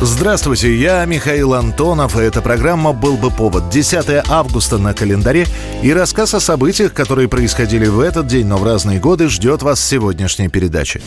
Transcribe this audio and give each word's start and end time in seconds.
Здравствуйте, 0.00 0.72
я 0.76 1.04
Михаил 1.06 1.54
Антонов, 1.54 2.16
и 2.16 2.22
эта 2.22 2.40
программа 2.40 2.92
«Был 2.92 3.16
бы 3.16 3.32
повод». 3.32 3.68
10 3.68 4.22
августа 4.28 4.78
на 4.78 4.94
календаре 4.94 5.44
и 5.82 5.92
рассказ 5.92 6.34
о 6.34 6.40
событиях, 6.40 6.94
которые 6.94 7.26
происходили 7.26 7.86
в 7.86 7.98
этот 7.98 8.28
день, 8.28 8.46
но 8.46 8.58
в 8.58 8.64
разные 8.64 9.00
годы, 9.00 9.28
ждет 9.28 9.62
вас 9.62 9.80
в 9.80 9.84
сегодняшней 9.84 10.48
передаче. 10.48 11.00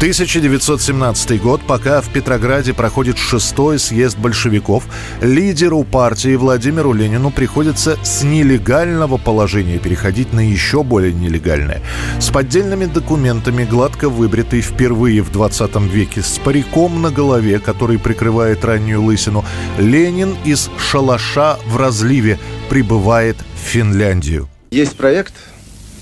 1917 0.00 1.42
год, 1.42 1.60
пока 1.60 2.00
в 2.00 2.08
Петрограде 2.08 2.72
проходит 2.72 3.18
шестой 3.18 3.78
съезд 3.78 4.16
большевиков, 4.16 4.84
лидеру 5.20 5.84
партии 5.84 6.36
Владимиру 6.36 6.94
Ленину 6.94 7.30
приходится 7.30 7.98
с 8.02 8.22
нелегального 8.22 9.18
положения 9.18 9.78
переходить 9.78 10.32
на 10.32 10.40
еще 10.40 10.82
более 10.82 11.12
нелегальное. 11.12 11.82
С 12.18 12.30
поддельными 12.30 12.86
документами, 12.86 13.66
гладко 13.66 14.08
выбритый 14.08 14.62
впервые 14.62 15.20
в 15.20 15.30
20 15.32 15.76
веке, 15.92 16.22
с 16.22 16.38
париком 16.38 17.02
на 17.02 17.10
голове, 17.10 17.58
который 17.58 17.98
прикрывает 17.98 18.64
раннюю 18.64 19.02
лысину, 19.02 19.44
Ленин 19.76 20.34
из 20.46 20.70
шалаша 20.78 21.58
в 21.66 21.76
разливе 21.76 22.38
прибывает 22.70 23.36
в 23.36 23.68
Финляндию. 23.68 24.48
Есть 24.70 24.96
проект 24.96 25.34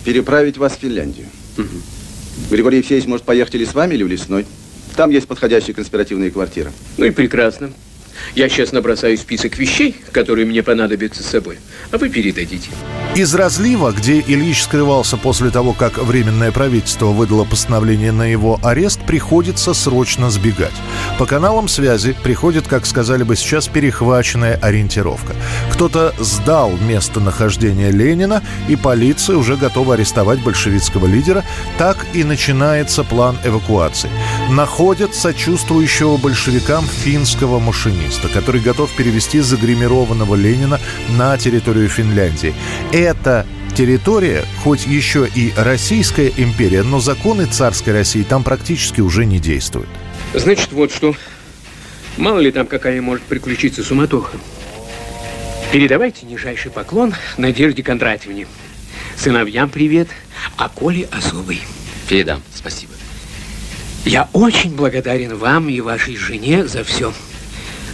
переправить 0.04 0.56
вас 0.56 0.74
в 0.76 0.78
Финляндию. 0.78 1.26
Угу. 1.56 1.97
Григорий 2.50 2.78
Евсеевич 2.78 3.06
может 3.06 3.24
поехать 3.26 3.54
или 3.54 3.64
с 3.64 3.74
вами, 3.74 3.94
или 3.94 4.02
в 4.02 4.08
лесной. 4.08 4.46
Там 4.96 5.10
есть 5.10 5.28
подходящие 5.28 5.74
конспиративные 5.74 6.30
квартиры. 6.30 6.72
Ну 6.96 7.04
и 7.04 7.10
прекрасно. 7.10 7.70
Я 8.34 8.48
сейчас 8.48 8.72
набросаю 8.72 9.16
список 9.18 9.58
вещей, 9.58 9.96
которые 10.12 10.46
мне 10.46 10.62
понадобятся 10.62 11.22
с 11.22 11.26
собой, 11.26 11.58
а 11.90 11.98
вы 11.98 12.08
передадите. 12.08 12.68
Из 13.14 13.34
разлива, 13.34 13.92
где 13.92 14.20
Ильич 14.20 14.62
скрывался 14.62 15.16
после 15.16 15.50
того, 15.50 15.72
как 15.72 15.98
Временное 15.98 16.52
правительство 16.52 17.06
выдало 17.06 17.44
постановление 17.44 18.12
на 18.12 18.24
его 18.24 18.58
арест, 18.62 19.00
приходится 19.06 19.74
срочно 19.74 20.30
сбегать. 20.30 20.72
По 21.18 21.26
каналам 21.26 21.68
связи 21.68 22.16
приходит, 22.22 22.68
как 22.68 22.86
сказали 22.86 23.24
бы 23.24 23.34
сейчас, 23.36 23.68
перехваченная 23.68 24.56
ориентировка. 24.62 25.34
Кто-то 25.72 26.14
сдал 26.18 26.72
местонахождение 26.88 27.90
Ленина, 27.90 28.42
и 28.68 28.76
полиция 28.76 29.36
уже 29.36 29.56
готова 29.56 29.94
арестовать 29.94 30.42
большевистского 30.42 31.06
лидера. 31.06 31.44
Так 31.76 31.96
и 32.14 32.24
начинается 32.24 33.04
план 33.04 33.36
эвакуации. 33.44 34.10
Находят 34.50 35.14
сочувствующего 35.14 36.16
большевикам 36.16 36.84
финского 36.86 37.58
машиниста, 37.58 38.07
который 38.28 38.60
готов 38.60 38.90
перевести 38.96 39.40
загримированного 39.40 40.34
Ленина 40.34 40.80
на 41.10 41.36
территорию 41.36 41.88
Финляндии 41.88 42.54
эта 42.92 43.46
территория, 43.74 44.44
хоть 44.64 44.86
еще 44.86 45.28
и 45.32 45.52
Российская 45.56 46.32
империя, 46.36 46.82
но 46.82 47.00
законы 47.00 47.46
царской 47.46 47.92
России 47.92 48.22
там 48.22 48.42
практически 48.42 49.00
уже 49.00 49.24
не 49.24 49.38
действуют. 49.38 49.88
Значит, 50.34 50.72
вот 50.72 50.92
что. 50.92 51.14
Мало 52.16 52.40
ли 52.40 52.50
там 52.50 52.66
какая 52.66 53.00
может 53.00 53.24
приключиться 53.24 53.84
суматоха. 53.84 54.36
Передавайте 55.72 56.26
нижайший 56.26 56.70
поклон 56.70 57.14
Надежде 57.36 57.82
Кондратьевне. 57.82 58.46
Сыновьям 59.16 59.68
привет, 59.68 60.08
а 60.56 60.68
Коле 60.68 61.08
особый. 61.12 61.60
Передам, 62.08 62.42
спасибо. 62.54 62.92
Я 64.04 64.28
очень 64.32 64.74
благодарен 64.74 65.36
вам 65.36 65.68
и 65.68 65.80
вашей 65.80 66.16
жене 66.16 66.66
за 66.66 66.82
все. 66.84 67.12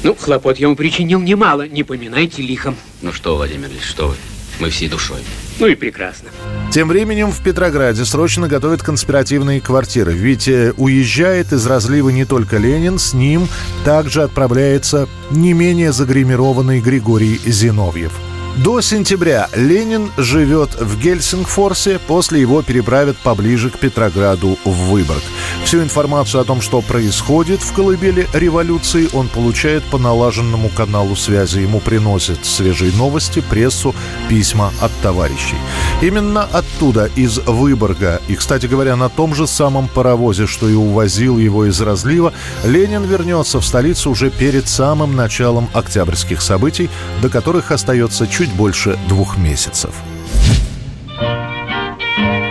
Ну, 0.04 0.14
хлопот 0.14 0.58
я 0.58 0.68
вам 0.68 0.76
причинил 0.76 1.18
немало, 1.18 1.66
не 1.66 1.82
поминайте 1.82 2.42
лихом. 2.42 2.76
Ну 3.00 3.10
что, 3.10 3.36
Владимир 3.36 3.68
Ильич, 3.68 3.84
что 3.84 4.08
вы? 4.08 4.16
Мы 4.60 4.68
всей 4.68 4.86
душой. 4.88 5.20
Ну 5.58 5.66
и 5.66 5.74
прекрасно. 5.74 6.28
Тем 6.70 6.88
временем 6.88 7.32
в 7.32 7.42
Петрограде 7.42 8.04
срочно 8.04 8.46
готовят 8.46 8.82
конспиративные 8.82 9.62
квартиры. 9.62 10.12
Ведь 10.12 10.46
э, 10.46 10.74
уезжает 10.76 11.52
из 11.52 11.66
разлива 11.66 12.10
не 12.10 12.26
только 12.26 12.58
Ленин, 12.58 12.98
с 12.98 13.14
ним 13.14 13.48
также 13.84 14.22
отправляется 14.22 15.08
не 15.30 15.54
менее 15.54 15.90
загримированный 15.90 16.80
Григорий 16.80 17.40
Зиновьев. 17.46 18.12
До 18.56 18.80
сентября 18.80 19.48
Ленин 19.56 20.12
живет 20.16 20.80
в 20.80 21.00
Гельсингфорсе, 21.00 21.98
после 21.98 22.40
его 22.40 22.62
переправят 22.62 23.16
поближе 23.16 23.68
к 23.68 23.80
Петрограду 23.80 24.56
в 24.64 24.90
Выборг. 24.90 25.22
Всю 25.64 25.82
информацию 25.82 26.40
о 26.40 26.44
том, 26.44 26.60
что 26.60 26.80
происходит 26.80 27.60
в 27.60 27.72
колыбели 27.72 28.28
революции, 28.32 29.08
он 29.12 29.26
получает 29.26 29.82
по 29.84 29.98
налаженному 29.98 30.68
каналу 30.68 31.16
связи. 31.16 31.60
Ему 31.60 31.80
приносят 31.80 32.44
свежие 32.44 32.92
новости, 32.92 33.42
прессу, 33.50 33.92
письма 34.28 34.72
от 34.80 34.92
товарищей. 35.02 35.56
Именно 36.00 36.44
оттуда, 36.44 37.10
из 37.16 37.38
Выборга, 37.38 38.20
и, 38.28 38.36
кстати 38.36 38.66
говоря, 38.66 38.94
на 38.94 39.08
том 39.08 39.34
же 39.34 39.48
самом 39.48 39.88
паровозе, 39.88 40.46
что 40.46 40.68
и 40.68 40.74
увозил 40.74 41.38
его 41.38 41.64
из 41.66 41.80
разлива, 41.80 42.32
Ленин 42.62 43.02
вернется 43.02 43.58
в 43.58 43.66
столицу 43.66 44.10
уже 44.10 44.30
перед 44.30 44.68
самым 44.68 45.16
началом 45.16 45.68
октябрьских 45.72 46.40
событий, 46.40 46.88
до 47.20 47.28
которых 47.28 47.72
остается 47.72 48.28
чуть 48.28 48.43
чуть 48.44 48.54
больше 48.56 48.98
двух 49.08 49.38
месяцев. 49.38 49.94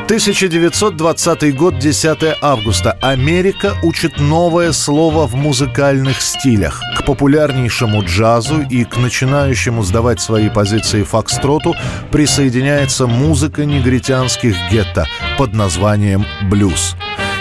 1920 0.05 1.55
год, 1.55 1.77
10 1.77 2.37
августа. 2.41 2.97
Америка 3.01 3.75
учит 3.83 4.19
новое 4.19 4.71
слово 4.71 5.27
в 5.27 5.35
музыкальных 5.35 6.19
стилях. 6.21 6.81
К 6.97 7.05
популярнейшему 7.05 8.03
джазу 8.03 8.61
и 8.61 8.85
к 8.85 8.97
начинающему 8.97 9.83
сдавать 9.83 10.19
свои 10.19 10.49
позиции 10.49 11.03
фокстроту 11.03 11.75
присоединяется 12.11 13.05
музыка 13.05 13.65
негритянских 13.65 14.55
гетто 14.71 15.05
под 15.37 15.53
названием 15.53 16.25
«блюз». 16.49 16.95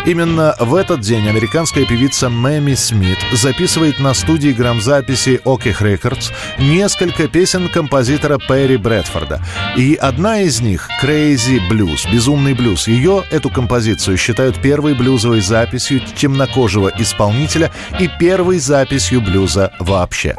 Именно 0.04 0.56
в 0.58 0.74
этот 0.74 1.00
день 1.00 1.28
американская 1.28 1.86
певица 1.86 2.28
Мэми 2.28 2.74
Смит 2.74 3.18
записывает 3.32 4.00
на 4.00 4.14
студии 4.14 4.50
грамзаписи 4.50 5.40
Оких 5.44 5.80
Records 5.80 6.32
несколько 6.58 7.28
песен 7.28 7.68
композитора 7.68 8.38
Перри 8.38 8.76
Брэдфорда. 8.78 9.40
И 9.76 9.94
одна 9.94 10.40
из 10.40 10.60
них— 10.60 10.88
Crazy 11.02 11.60
Blues, 11.70 12.10
«Безумный 12.12 12.54
блюз». 12.54 12.88
Ее, 12.88 13.22
эту 13.30 13.48
композицию, 13.48 14.16
считают 14.16 14.60
первой 14.60 14.94
блюзовой 14.94 15.40
записью 15.40 16.00
темнокожего 16.00 16.90
исполнителя 16.98 17.70
и 18.00 18.08
первой 18.19 18.58
записью 18.58 19.20
блюза 19.20 19.72
вообще. 19.78 20.34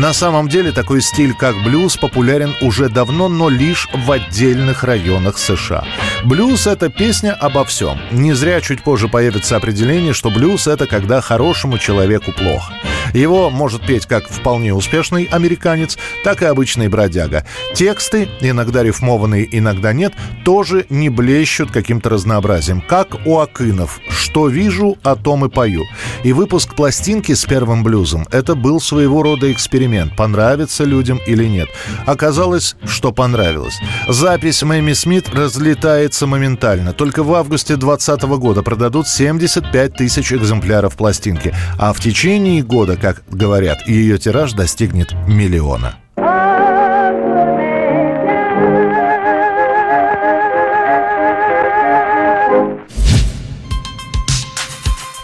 На 0.00 0.14
самом 0.14 0.48
деле 0.48 0.72
такой 0.72 1.02
стиль, 1.02 1.34
как 1.34 1.62
блюз, 1.62 1.98
популярен 1.98 2.56
уже 2.62 2.88
давно, 2.88 3.28
но 3.28 3.50
лишь 3.50 3.86
в 3.92 4.10
отдельных 4.10 4.82
районах 4.82 5.36
США. 5.36 5.84
Блюз— 6.24 6.66
это 6.66 6.88
песня 6.88 7.34
обо 7.34 7.66
всем. 7.66 8.00
Не 8.10 8.32
зря 8.32 8.62
чуть 8.62 8.82
позже 8.82 9.08
появится 9.08 9.56
определение, 9.56 10.14
что 10.14 10.30
блюз— 10.30 10.66
это 10.68 10.86
когда 10.86 11.20
хорошему 11.20 11.76
человеку 11.76 12.32
плохо. 12.32 12.72
Его 13.14 13.50
может 13.50 13.86
петь 13.86 14.06
как 14.06 14.28
вполне 14.28 14.74
успешный 14.74 15.24
американец, 15.24 15.98
так 16.24 16.42
и 16.42 16.46
обычный 16.46 16.88
бродяга. 16.88 17.44
Тексты, 17.74 18.28
иногда 18.40 18.82
рифмованные, 18.82 19.48
иногда 19.50 19.92
нет, 19.92 20.12
тоже 20.44 20.86
не 20.90 21.08
блещут 21.08 21.70
каким-то 21.70 22.10
разнообразием. 22.10 22.80
Как 22.80 23.26
у 23.26 23.38
Акынов 23.38 24.00
«Что 24.08 24.48
вижу, 24.48 24.98
о 25.02 25.16
том 25.16 25.44
и 25.44 25.48
пою». 25.48 25.84
И 26.24 26.32
выпуск 26.32 26.74
пластинки 26.74 27.34
с 27.34 27.44
первым 27.44 27.82
блюзом— 27.82 28.26
это 28.30 28.54
был 28.54 28.80
своего 28.80 29.22
рода 29.22 29.50
эксперимент, 29.52 30.16
понравится 30.16 30.84
людям 30.84 31.20
или 31.26 31.44
нет. 31.44 31.68
Оказалось, 32.06 32.76
что 32.84 33.12
понравилось. 33.12 33.78
Запись 34.08 34.62
Мэми 34.62 34.92
Смит 34.92 35.28
разлетается 35.30 36.26
моментально. 36.26 36.92
Только 36.92 37.22
в 37.22 37.32
августе 37.34 37.76
2020 37.76 38.22
года 38.40 38.62
продадут 38.62 39.08
75 39.08 39.94
тысяч 39.94 40.32
экземпляров 40.32 40.96
пластинки, 40.96 41.54
а 41.78 41.92
в 41.92 42.00
течение 42.00 42.62
года 42.62 42.96
как 43.00 43.22
говорят, 43.30 43.86
ее 43.88 44.18
тираж 44.18 44.52
достигнет 44.52 45.14
миллиона. 45.26 45.96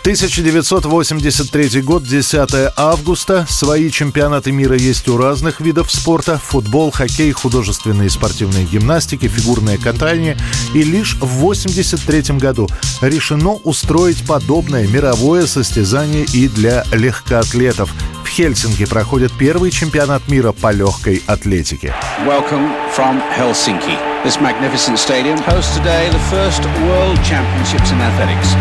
1983 0.06 1.82
год, 1.82 2.04
10 2.04 2.72
августа. 2.76 3.44
Свои 3.48 3.90
чемпионаты 3.90 4.52
мира 4.52 4.76
есть 4.76 5.08
у 5.08 5.16
разных 5.16 5.60
видов 5.60 5.90
спорта. 5.90 6.38
Футбол, 6.38 6.92
хоккей, 6.92 7.32
художественные 7.32 8.06
и 8.06 8.08
спортивные 8.08 8.66
гимнастики, 8.66 9.26
фигурное 9.26 9.78
катание. 9.78 10.38
И 10.74 10.84
лишь 10.84 11.16
в 11.16 11.42
1983 11.42 12.38
году 12.38 12.68
решено 13.00 13.54
устроить 13.54 14.24
подобное 14.24 14.86
мировое 14.86 15.44
состязание 15.46 16.24
и 16.32 16.46
для 16.46 16.84
легкоатлетов. 16.92 17.92
В 18.24 18.28
Хельсинки 18.28 18.86
проходит 18.86 19.32
первый 19.36 19.72
чемпионат 19.72 20.28
мира 20.28 20.52
по 20.52 20.70
легкой 20.70 21.20
атлетике. 21.26 21.92
Welcome 22.24 22.70
from 22.96 23.20
Helsinki. 23.36 23.98
This 24.24 24.40
magnificent 24.40 25.00
stadium 25.00 25.38
hosts 25.38 25.76
today 25.76 26.08
the 26.10 26.20
first 26.30 26.64
World 26.86 27.18
Championships 27.24 27.90
in 27.90 28.00
Athletics, 28.00 28.54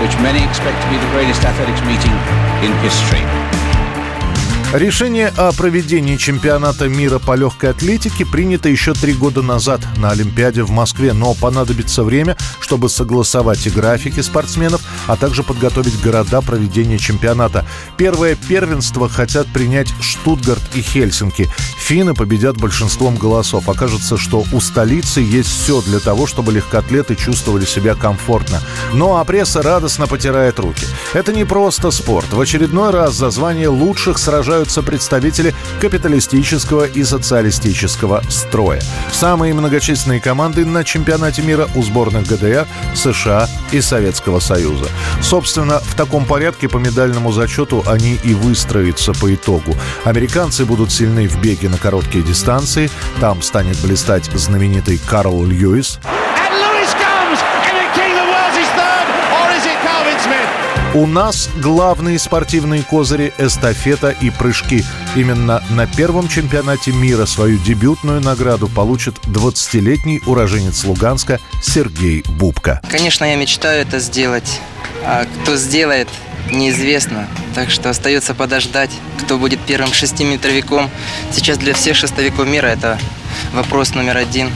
which 0.00 0.16
many 0.24 0.42
expect 0.42 0.80
to 0.82 0.88
be 0.88 0.96
the 0.96 1.10
greatest 1.12 1.44
athletics 1.44 1.80
meeting 1.84 2.16
in 2.64 2.72
history. 2.80 3.59
Решение 4.72 5.32
о 5.36 5.50
проведении 5.50 6.16
чемпионата 6.16 6.88
мира 6.88 7.18
по 7.18 7.34
легкой 7.34 7.70
атлетике 7.70 8.24
принято 8.24 8.68
еще 8.68 8.94
три 8.94 9.14
года 9.14 9.42
назад 9.42 9.80
на 9.96 10.10
Олимпиаде 10.10 10.62
в 10.62 10.70
Москве, 10.70 11.12
но 11.12 11.34
понадобится 11.34 12.04
время, 12.04 12.36
чтобы 12.60 12.88
согласовать 12.88 13.66
и 13.66 13.70
графики 13.70 14.20
спортсменов, 14.20 14.80
а 15.08 15.16
также 15.16 15.42
подготовить 15.42 16.00
города 16.00 16.40
проведения 16.40 16.98
чемпионата. 16.98 17.66
Первое 17.96 18.36
первенство 18.36 19.08
хотят 19.08 19.48
принять 19.48 19.88
Штутгарт 20.00 20.62
и 20.76 20.82
Хельсинки. 20.82 21.50
Финны 21.80 22.14
победят 22.14 22.56
большинством 22.56 23.16
голосов. 23.16 23.68
Окажется, 23.68 24.16
что 24.16 24.44
у 24.52 24.60
столицы 24.60 25.20
есть 25.20 25.50
все 25.50 25.82
для 25.82 25.98
того, 25.98 26.28
чтобы 26.28 26.52
легкоатлеты 26.52 27.16
чувствовали 27.16 27.64
себя 27.64 27.96
комфортно. 27.96 28.62
Ну 28.92 29.16
а 29.16 29.24
пресса 29.24 29.62
радостно 29.62 30.06
потирает 30.06 30.60
руки. 30.60 30.86
Это 31.12 31.32
не 31.32 31.44
просто 31.44 31.90
спорт. 31.90 32.32
В 32.32 32.40
очередной 32.40 32.90
раз 32.90 33.14
за 33.14 33.30
звание 33.30 33.66
лучших 33.66 34.16
сражаются 34.16 34.59
являются 34.60 34.82
представители 34.82 35.54
капиталистического 35.80 36.84
и 36.84 37.02
социалистического 37.02 38.22
строя. 38.28 38.82
Самые 39.10 39.54
многочисленные 39.54 40.20
команды 40.20 40.66
на 40.66 40.84
чемпионате 40.84 41.40
мира 41.40 41.66
у 41.74 41.82
сборных 41.82 42.26
ГДР, 42.26 42.66
США 42.94 43.48
и 43.72 43.80
Советского 43.80 44.38
Союза. 44.38 44.84
Собственно, 45.22 45.78
в 45.78 45.94
таком 45.94 46.26
порядке 46.26 46.68
по 46.68 46.76
медальному 46.76 47.32
зачету 47.32 47.82
они 47.86 48.18
и 48.22 48.34
выстроятся 48.34 49.14
по 49.14 49.34
итогу. 49.34 49.74
Американцы 50.04 50.66
будут 50.66 50.92
сильны 50.92 51.26
в 51.26 51.40
беге 51.40 51.70
на 51.70 51.78
короткие 51.78 52.22
дистанции. 52.22 52.90
Там 53.18 53.40
станет 53.40 53.80
блистать 53.80 54.26
знаменитый 54.34 55.00
Карл 55.08 55.42
Льюис. 55.42 55.98
У 60.92 61.06
нас 61.06 61.48
главные 61.62 62.18
спортивные 62.18 62.82
козыри– 62.82 63.32
эстафета 63.38 64.10
и 64.10 64.28
прыжки. 64.30 64.84
Именно 65.14 65.62
на 65.70 65.86
первом 65.86 66.26
чемпионате 66.26 66.90
мира 66.90 67.26
свою 67.26 67.58
дебютную 67.58 68.20
награду 68.20 68.66
получит 68.66 69.14
20-летний 69.26 70.20
уроженец 70.26 70.82
Луганска 70.82 71.38
Сергей 71.62 72.24
Бубка. 72.28 72.80
Конечно, 72.90 73.24
я 73.24 73.36
мечтаю 73.36 73.82
это 73.82 74.00
сделать. 74.00 74.60
А 75.04 75.26
кто 75.42 75.54
сделает, 75.54 76.08
неизвестно. 76.50 77.28
Так 77.54 77.70
что 77.70 77.88
остается 77.88 78.34
подождать, 78.34 78.90
кто 79.22 79.38
будет 79.38 79.60
первым 79.60 79.92
шестиметровиком. 79.92 80.90
Сейчас 81.32 81.58
для 81.58 81.72
всех 81.72 81.94
шестовиков 81.94 82.48
мира 82.48 82.66
это 82.66 82.98
вопрос 83.52 83.94
номер 83.94 84.16
один. 84.16 84.50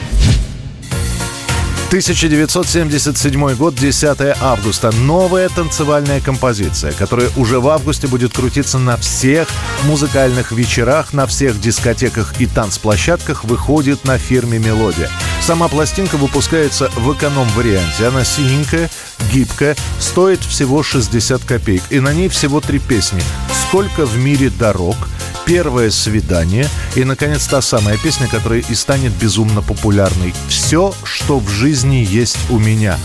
1977 1.95 3.55
год, 3.55 3.77
10 3.77 4.19
августа. 4.41 4.91
Новая 4.91 5.49
танцевальная 5.49 6.21
композиция, 6.21 6.91
которая 6.91 7.31
уже 7.37 7.61
в 7.61 7.69
августе 7.69 8.09
будет 8.09 8.33
крутиться 8.33 8.81
на 8.81 8.97
всех 8.97 9.47
музыкальных 9.85 10.51
вечерах, 10.51 11.13
на 11.13 11.29
всех 11.29 11.61
дискотеках 11.61 12.41
и 12.41 12.47
танцплощадках, 12.47 13.45
выходит 13.45 14.05
на 14.05 14.19
фирме 14.19 14.59
«Мелодия». 14.59 15.09
Сама 15.41 15.69
пластинка 15.69 16.17
выпускается 16.17 16.91
в 16.97 17.13
эконом-варианте. 17.13 18.09
Она 18.09 18.25
синенькая, 18.25 18.91
гибкая, 19.33 19.77
стоит 20.01 20.41
всего 20.41 20.83
60 20.83 21.45
копеек. 21.45 21.83
И 21.91 22.01
на 22.01 22.13
ней 22.13 22.29
всего 22.29 22.61
три 22.61 22.81
песни. 22.81 23.23
«Сколько 23.69 24.05
в 24.05 24.19
мире 24.19 24.51
дорог», 24.51 24.97
первое 25.45 25.91
свидание 25.91 26.69
и, 26.95 27.05
наконец, 27.05 27.47
та 27.47 27.61
самая 27.61 27.99
песня, 27.99 28.29
которая 28.29 28.61
и 28.61 28.75
станет 28.75 29.13
безумно 29.13 29.63
популярной. 29.63 30.35
«Все, 30.49 30.95
что 31.05 31.39
в 31.39 31.49
жизни 31.49 32.07
есть 32.09 32.39
у 32.51 32.59
меня». 32.59 32.97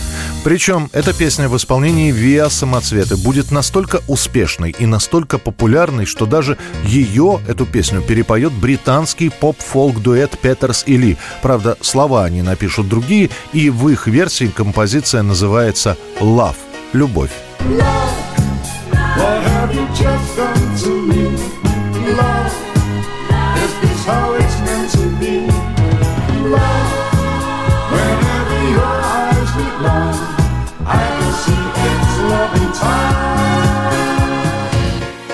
Причем 0.42 0.88
эта 0.92 1.12
песня 1.12 1.48
в 1.48 1.56
исполнении 1.56 2.10
Виа 2.10 2.48
Самоцветы 2.48 3.16
будет 3.16 3.50
настолько 3.50 4.00
успешной 4.08 4.74
и 4.78 4.86
настолько 4.86 5.38
популярной, 5.38 6.06
что 6.06 6.24
даже 6.24 6.56
ее, 6.84 7.40
эту 7.46 7.66
песню, 7.66 8.00
перепоет 8.00 8.52
британский 8.52 9.28
поп-фолк-дуэт 9.28 10.38
Петерс 10.38 10.84
и 10.86 10.96
Ли. 10.96 11.18
Правда, 11.42 11.76
слова 11.82 12.24
они 12.24 12.42
напишут 12.42 12.88
другие, 12.88 13.28
и 13.52 13.68
в 13.68 13.88
их 13.88 14.06
версии 14.06 14.46
композиция 14.46 15.22
называется 15.22 15.96
«Love»— 16.20 16.56
«Любовь». 16.92 17.32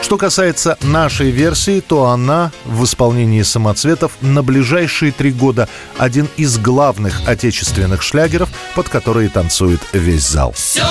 Что 0.07 0.19
касается 0.19 0.79
нашей 0.83 1.31
версии, 1.33 1.81
то 1.81 2.07
она 2.07 2.53
в 2.65 2.85
исполнении 2.85 3.43
самоцветов 3.43 4.13
на 4.21 4.45
ближайшие 4.45 5.11
три 5.11 5.33
года 5.33 5.69
один 5.99 6.29
из 6.37 6.59
главных 6.59 7.27
отечественных 7.27 8.03
шлягеров, 8.03 8.49
под 8.77 8.89
которые 8.89 9.29
танцует 9.31 9.81
весь 9.93 10.23
зал. 10.23 10.53
Все, 10.53 10.85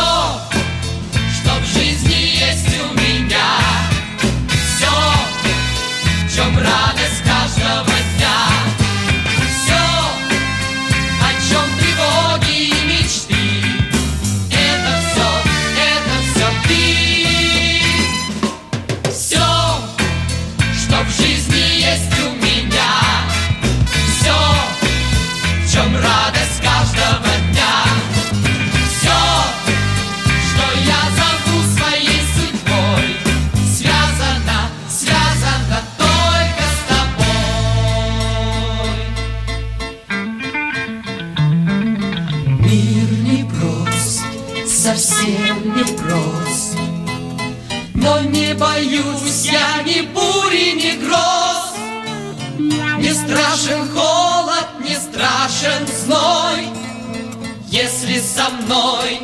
страшен 53.26 53.90
холод, 53.90 54.68
не 54.84 54.96
страшен 54.96 55.88
зной. 55.88 56.70
Если 57.68 58.20
со 58.20 58.50
мной, 58.50 59.20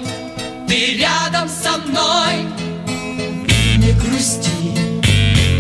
ты 0.68 0.98
рядом 0.98 1.48
со 1.48 1.78
мной. 1.78 2.48
Не 3.78 3.94
грусти, 3.94 5.02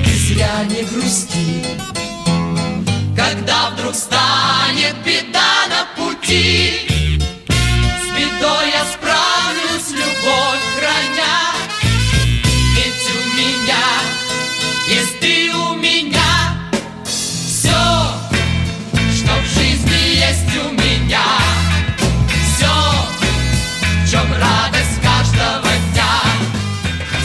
ты 0.04 0.14
зря 0.14 0.64
не 0.70 0.84
грусти. 0.84 1.66
Когда 3.16 3.70
вдруг 3.72 3.94
станет 3.94 4.96
беда 5.06 5.41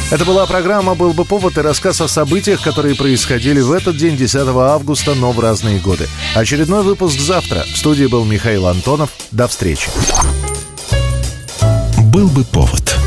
Это 0.08 0.24
была 0.24 0.46
программа 0.46 0.94
«Был 0.94 1.12
бы 1.12 1.24
повод» 1.24 1.58
и 1.58 1.60
рассказ 1.60 2.00
о 2.00 2.06
событиях, 2.06 2.62
которые 2.62 2.94
происходили 2.94 3.60
в 3.60 3.72
этот 3.72 3.96
день, 3.96 4.16
10 4.16 4.48
августа, 4.48 5.14
но 5.16 5.32
в 5.32 5.40
разные 5.40 5.80
годы. 5.80 6.08
Очередной 6.34 6.84
выпуск 6.84 7.18
завтра. 7.18 7.64
В 7.64 7.76
студии 7.76 8.06
был 8.06 8.24
Михаил 8.24 8.68
Антонов. 8.68 9.10
До 9.32 9.48
встречи. 9.48 9.90
«Был 11.98 12.28
бы 12.28 12.44
повод» 12.44 13.05